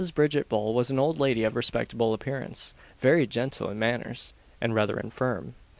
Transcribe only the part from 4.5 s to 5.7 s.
and rather infirm.